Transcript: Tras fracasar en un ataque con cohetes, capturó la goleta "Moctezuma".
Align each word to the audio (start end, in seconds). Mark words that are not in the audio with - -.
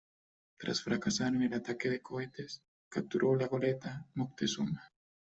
Tras 0.57 0.81
fracasar 0.81 1.27
en 1.27 1.43
un 1.43 1.53
ataque 1.53 1.89
con 2.01 2.17
cohetes, 2.23 2.63
capturó 2.89 3.35
la 3.35 3.45
goleta 3.45 4.07
"Moctezuma". 4.15 4.91